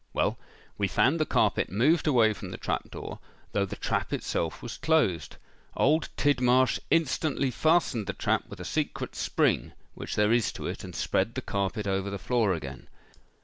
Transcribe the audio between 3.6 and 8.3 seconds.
the trap itself was closed. Old Tidmarsh instantly fastened the